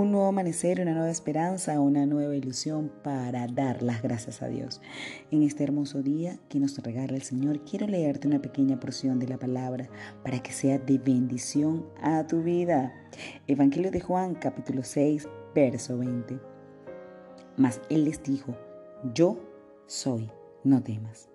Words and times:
un 0.00 0.10
nuevo 0.10 0.28
amanecer, 0.28 0.80
una 0.80 0.94
nueva 0.94 1.10
esperanza, 1.10 1.78
una 1.78 2.06
nueva 2.06 2.34
ilusión 2.34 2.90
para 3.04 3.46
dar 3.46 3.82
las 3.82 4.00
gracias 4.00 4.40
a 4.40 4.48
Dios. 4.48 4.80
En 5.30 5.42
este 5.42 5.64
hermoso 5.64 6.02
día 6.02 6.38
que 6.48 6.58
nos 6.58 6.78
regala 6.78 7.14
el 7.14 7.20
Señor, 7.20 7.62
quiero 7.64 7.86
leerte 7.86 8.26
una 8.26 8.40
pequeña 8.40 8.80
porción 8.80 9.18
de 9.18 9.28
la 9.28 9.38
palabra 9.38 9.90
para 10.24 10.42
que 10.42 10.50
sea 10.50 10.78
de 10.78 10.96
bendición 10.96 11.84
a 12.00 12.26
tu 12.26 12.42
vida. 12.42 12.94
Evangelio 13.46 13.90
de 13.90 14.00
Juan, 14.00 14.34
capítulo 14.34 14.82
6, 14.82 15.28
verso 15.54 15.98
20. 15.98 16.40
Mas 17.58 17.82
Él 17.90 18.06
les 18.06 18.22
dijo, 18.22 18.56
yo 19.12 19.38
soy, 19.86 20.30
no 20.64 20.82
temas. 20.82 21.28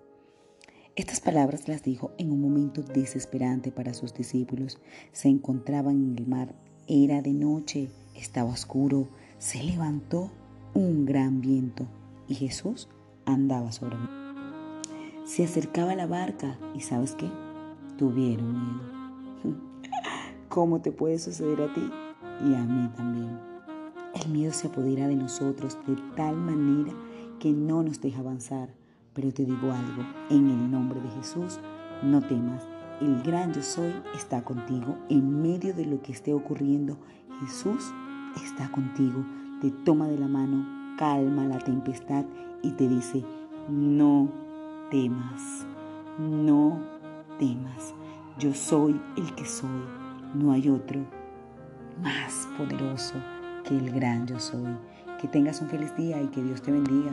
Estas 0.96 1.20
palabras 1.20 1.68
las 1.68 1.84
dijo 1.84 2.10
en 2.18 2.32
un 2.32 2.40
momento 2.40 2.82
desesperante 2.82 3.70
para 3.70 3.94
sus 3.94 4.14
discípulos. 4.14 4.80
Se 5.12 5.28
encontraban 5.28 6.02
en 6.02 6.18
el 6.18 6.26
mar, 6.26 6.56
era 6.88 7.22
de 7.22 7.34
noche 7.34 7.88
estaba 8.18 8.50
oscuro, 8.50 9.08
se 9.38 9.62
levantó 9.62 10.30
un 10.74 11.06
gran 11.06 11.40
viento 11.40 11.86
y 12.26 12.34
Jesús 12.34 12.88
andaba 13.24 13.72
sobre 13.72 13.96
mí. 13.96 14.08
Se 15.24 15.44
acercaba 15.44 15.94
la 15.94 16.06
barca 16.06 16.58
y 16.74 16.80
¿sabes 16.80 17.14
qué? 17.14 17.30
Tuvieron 17.96 18.52
miedo. 18.52 19.56
¿Cómo 20.48 20.80
te 20.80 20.92
puede 20.92 21.18
suceder 21.18 21.62
a 21.62 21.72
ti 21.74 21.90
y 22.46 22.54
a 22.54 22.64
mí 22.64 22.88
también? 22.96 23.38
El 24.14 24.30
miedo 24.30 24.52
se 24.52 24.68
apodera 24.68 25.06
de 25.06 25.16
nosotros 25.16 25.78
de 25.86 25.96
tal 26.16 26.36
manera 26.36 26.92
que 27.38 27.52
no 27.52 27.82
nos 27.82 28.00
deja 28.00 28.20
avanzar. 28.20 28.70
Pero 29.12 29.32
te 29.32 29.44
digo 29.44 29.72
algo, 29.72 30.02
en 30.30 30.48
el 30.48 30.70
nombre 30.70 31.00
de 31.00 31.10
Jesús, 31.10 31.58
no 32.02 32.20
temas. 32.22 32.62
El 33.00 33.22
gran 33.22 33.52
yo 33.52 33.62
soy 33.62 33.92
está 34.14 34.42
contigo 34.42 34.96
en 35.08 35.42
medio 35.42 35.74
de 35.74 35.84
lo 35.84 36.00
que 36.02 36.12
esté 36.12 36.32
ocurriendo. 36.32 36.98
Jesús 37.40 37.92
está 38.36 38.70
contigo, 38.70 39.24
te 39.60 39.70
toma 39.70 40.06
de 40.08 40.18
la 40.18 40.28
mano, 40.28 40.96
calma 40.96 41.44
la 41.44 41.58
tempestad 41.58 42.24
y 42.62 42.70
te 42.72 42.88
dice, 42.88 43.24
no 43.68 44.28
temas, 44.90 45.66
no 46.18 46.80
temas, 47.38 47.94
yo 48.38 48.54
soy 48.54 49.00
el 49.16 49.34
que 49.34 49.44
soy, 49.44 49.82
no 50.34 50.52
hay 50.52 50.68
otro 50.68 51.00
más 52.02 52.48
poderoso 52.56 53.14
que 53.64 53.76
el 53.76 53.90
gran 53.90 54.26
yo 54.26 54.38
soy. 54.38 54.76
Que 55.20 55.28
tengas 55.28 55.60
un 55.60 55.68
feliz 55.68 55.94
día 55.96 56.20
y 56.22 56.28
que 56.28 56.42
Dios 56.42 56.62
te 56.62 56.70
bendiga. 56.70 57.10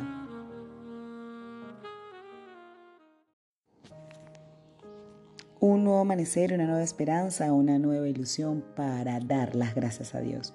Un 5.60 5.84
nuevo 5.84 6.00
amanecer, 6.00 6.54
una 6.54 6.66
nueva 6.66 6.84
esperanza, 6.84 7.54
una 7.54 7.80
nueva 7.80 8.08
ilusión 8.08 8.64
para 8.76 9.20
dar 9.20 9.56
las 9.56 9.74
gracias 9.74 10.14
a 10.14 10.20
Dios. 10.20 10.54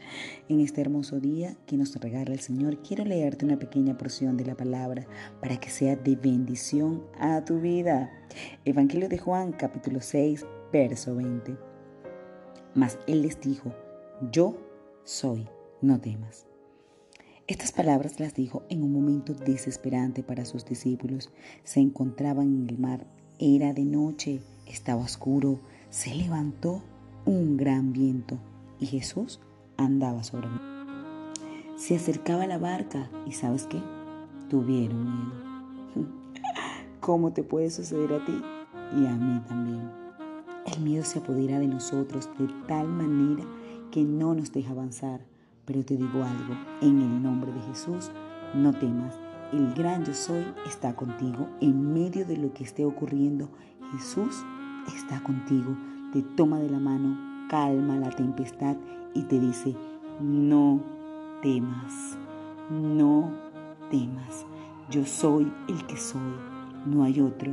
En 0.48 0.61
este 0.61 0.81
hermoso 0.81 1.20
día 1.20 1.56
que 1.67 1.77
nos 1.77 1.95
regala 1.97 2.33
el 2.33 2.41
Señor, 2.41 2.83
quiero 2.83 3.05
leerte 3.05 3.47
una 3.47 3.59
pequeña 3.59 3.97
porción 3.97 4.37
de 4.37 4.45
la 4.45 4.56
palabra 4.56 5.06
para 5.41 5.59
que 5.59 5.71
sea 5.71 5.97
de 5.97 6.17
bendición 6.17 7.03
a 7.19 7.45
tu 7.45 7.61
vida. 7.61 8.11
Evangelio 8.65 9.09
de 9.09 9.19
Juan, 9.19 9.53
capítulo 9.53 10.01
6, 10.01 10.47
verso 10.73 11.17
20. 11.17 11.56
Mas 12.75 12.98
Él 13.06 13.23
les 13.23 13.41
dijo, 13.41 13.75
yo 14.31 14.56
soy, 15.05 15.48
no 15.81 16.01
temas. 16.01 16.47
Estas 17.47 17.73
palabras 17.73 18.21
las 18.21 18.34
dijo 18.34 18.62
en 18.69 18.84
un 18.84 18.93
momento 18.93 19.34
desesperante 19.34 20.23
para 20.23 20.45
sus 20.45 20.65
discípulos. 20.65 21.33
Se 21.65 21.81
encontraban 21.81 22.55
en 22.55 22.69
el 22.69 22.78
mar, 22.78 23.06
era 23.41 23.73
de 23.73 23.84
noche 23.84 24.41
estaba 24.70 25.02
oscuro, 25.02 25.60
se 25.90 26.14
levantó 26.14 26.82
un 27.24 27.56
gran 27.56 27.92
viento 27.92 28.38
y 28.78 28.86
Jesús 28.86 29.40
andaba 29.76 30.22
sobre 30.22 30.48
mí. 30.48 30.58
Se 31.76 31.96
acercaba 31.96 32.46
la 32.46 32.58
barca 32.58 33.10
y 33.26 33.32
¿sabes 33.32 33.66
qué? 33.66 33.80
Tuvieron 34.48 35.04
miedo. 35.04 36.08
¿Cómo 37.00 37.32
te 37.32 37.42
puede 37.42 37.70
suceder 37.70 38.12
a 38.12 38.25
ti 38.25 38.42
y 38.98 39.06
a 39.06 39.14
mí 39.14 39.41
también? 39.48 39.91
El 40.66 40.82
miedo 40.82 41.04
se 41.04 41.19
apodera 41.19 41.59
de 41.59 41.66
nosotros 41.66 42.28
de 42.38 42.48
tal 42.69 42.88
manera 42.88 43.44
que 43.91 44.04
no 44.04 44.34
nos 44.34 44.53
deja 44.53 44.70
avanzar. 44.72 45.20
Pero 45.64 45.84
te 45.84 45.97
digo 45.97 46.22
algo, 46.22 46.54
en 46.80 47.00
el 47.00 47.22
nombre 47.22 47.53
de 47.53 47.60
Jesús, 47.62 48.10
no 48.54 48.72
temas. 48.72 49.14
El 49.53 49.72
gran 49.75 50.04
yo 50.04 50.14
soy 50.14 50.44
está 50.66 50.94
contigo 50.94 51.48
en 51.60 51.92
medio 51.92 52.25
de 52.25 52.36
lo 52.36 52.53
que 52.53 52.64
esté 52.64 52.84
ocurriendo. 52.84 53.48
Jesús 53.92 54.44
está 54.86 55.22
contigo, 55.22 55.76
te 56.12 56.22
toma 56.22 56.58
de 56.58 56.70
la 56.70 56.78
mano, 56.78 57.46
calma 57.48 57.96
la 57.96 58.10
tempestad 58.10 58.76
y 59.14 59.22
te 59.22 59.38
dice, 59.38 59.74
no 60.20 60.80
temas, 61.42 62.16
no 62.70 63.30
temas, 63.91 64.46
yo 64.91 65.04
soy 65.04 65.52
el 65.68 65.86
que 65.86 65.96
soy, 65.96 66.34
no 66.86 67.04
hay 67.04 67.20
otro 67.20 67.52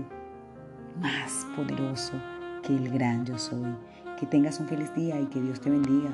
más 1.02 1.46
poderoso 1.56 2.14
que 2.64 2.76
el 2.76 2.90
gran 2.90 3.26
yo 3.26 3.38
soy. 3.38 3.76
Que 4.20 4.26
tengas 4.26 4.60
un 4.60 4.68
feliz 4.68 4.94
día 4.96 5.20
y 5.20 5.26
que 5.26 5.42
Dios 5.42 5.62
te 5.62 5.70
bendiga. 5.70 6.10